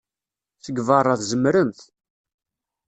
Seg 0.65 0.77
beṛṛa, 0.87 1.15
tzemremt. 1.19 1.79